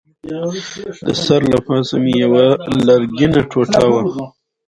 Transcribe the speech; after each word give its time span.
د 1.05 1.07
سر 1.23 1.41
له 1.51 1.59
پاسه 1.67 1.95
مې 2.03 2.13
یوه 2.23 2.45
لرګینه 2.87 3.41
ټوټه 3.51 3.83
وه. 3.91 4.01